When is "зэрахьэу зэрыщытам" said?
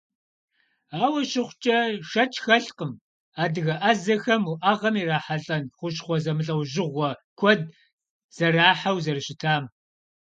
8.35-9.63